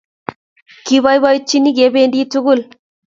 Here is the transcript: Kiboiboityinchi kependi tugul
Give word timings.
Kiboiboityinchi 0.85 1.75
kependi 1.77 2.19
tugul 2.31 2.59